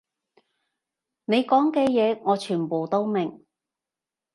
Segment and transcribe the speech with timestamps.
[1.25, 3.45] 你講嘅嘢我全部都明